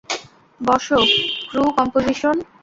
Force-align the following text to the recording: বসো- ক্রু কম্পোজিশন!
বসো- 0.61 0.99
ক্রু 1.49 1.63
কম্পোজিশন! 1.77 2.35